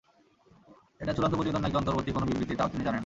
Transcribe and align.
এটা 1.01 1.13
চূড়ান্ত 1.13 1.35
প্রতিবেদন 1.35 1.61
নাকি 1.61 1.75
অন্তর্বর্তী 1.75 2.11
কোনো 2.11 2.25
বিবৃতি, 2.25 2.53
তাও 2.55 2.69
তিনি 2.69 2.83
জানেন 2.83 2.93
না। 2.93 2.99